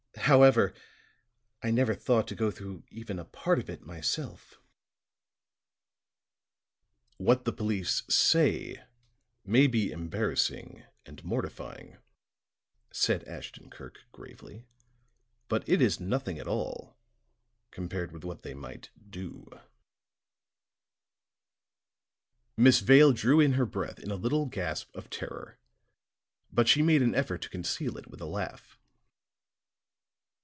[0.27, 0.73] "However,
[1.63, 4.61] I never thought to go through even a part of it myself."
[7.17, 8.83] "What the police say
[9.43, 11.97] may be embarrassing and mortifying,"
[12.93, 14.65] said Ashton Kirk gravely,
[15.49, 16.95] "but it is nothing at all,
[17.71, 19.47] compared with what they might do."
[22.55, 25.57] Miss Vale drew in her breath in a little gasp of terror;
[26.51, 28.77] but she made an effort to conceal it with a laugh.